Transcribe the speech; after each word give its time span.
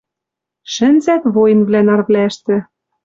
Шӹнзӓт 0.73 1.23
воинвлӓ 1.33 1.81
нарвлӓштӹ. 1.87 2.57